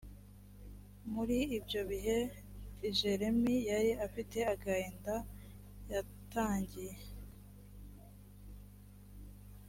muri 1.13 1.37
ibyo 1.57 1.81
bihe 1.89 2.17
jeremy 2.97 3.55
yari 3.69 3.91
afite 4.05 4.37
agahinda 4.53 5.15
yatangiye 5.91 6.95